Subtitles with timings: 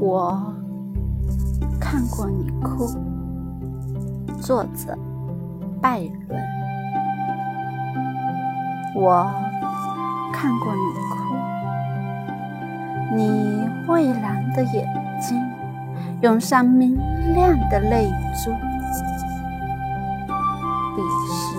[0.00, 0.40] 我
[1.80, 2.86] 看过你哭，
[4.40, 4.96] 作者
[5.82, 6.40] 拜伦。
[8.94, 9.28] 我
[10.32, 10.80] 看过你
[11.10, 11.16] 哭，
[13.16, 14.86] 你蔚蓝的眼
[15.20, 15.36] 睛
[16.20, 16.96] 涌上明
[17.34, 18.52] 亮的泪珠，
[20.94, 21.58] 彼时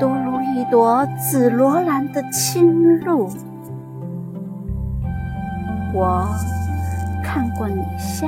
[0.00, 3.30] 多如一朵紫罗兰的清露。
[5.94, 6.28] 我
[7.30, 8.26] 看过你笑，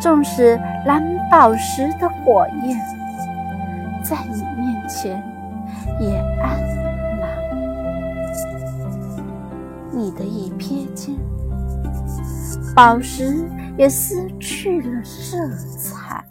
[0.00, 2.80] 纵使蓝宝石的火焰
[4.02, 5.22] 在你面前
[6.00, 6.58] 也暗
[7.20, 7.28] 了。
[9.92, 11.14] 你的一瞥间，
[12.74, 15.36] 宝石也失去了色
[15.76, 16.24] 彩，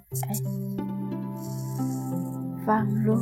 [2.66, 3.20] 仿如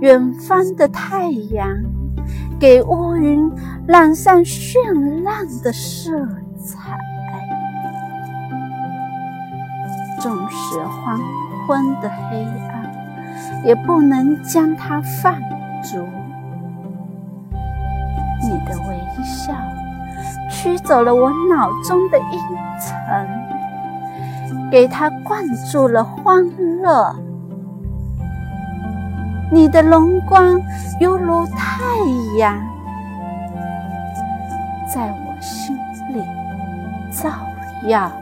[0.00, 1.68] 远方的太阳。
[2.58, 3.50] 给乌云
[3.86, 6.10] 染上绚烂的色
[6.62, 6.98] 彩，
[10.20, 11.18] 纵使黄
[11.66, 15.34] 昏的黑暗，也不能将它放
[15.82, 16.06] 逐。
[18.42, 19.54] 你的微笑
[20.50, 22.38] 驱走了我脑中的阴
[22.78, 23.26] 沉，
[24.70, 26.44] 给它灌注了欢
[26.82, 27.16] 乐。
[29.50, 30.60] 你的荣光
[31.00, 31.82] 犹如太
[32.38, 32.60] 阳，
[34.86, 35.74] 在我心
[36.14, 36.22] 里
[37.10, 37.30] 照
[37.88, 38.12] 耀。